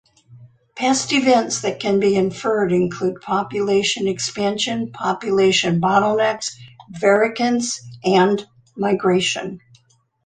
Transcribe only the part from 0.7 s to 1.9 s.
Past events that